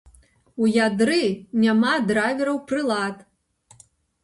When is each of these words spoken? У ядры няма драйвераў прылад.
У 0.63 0.69
ядры 0.75 1.19
няма 1.65 1.93
драйвераў 2.09 2.57
прылад. 2.73 3.23